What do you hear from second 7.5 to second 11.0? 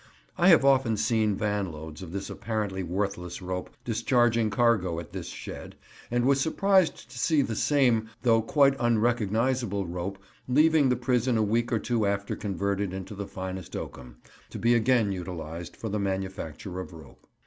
same though quite unrecognisable rope leaving the